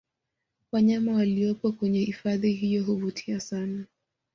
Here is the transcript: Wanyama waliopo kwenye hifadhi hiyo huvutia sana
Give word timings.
Wanyama 0.71 1.13
waliopo 1.13 1.71
kwenye 1.71 1.99
hifadhi 1.99 2.51
hiyo 2.53 2.83
huvutia 2.83 3.39
sana 3.39 3.85